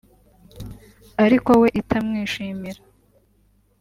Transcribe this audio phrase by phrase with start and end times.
[1.23, 2.81] ariko we itamwishimira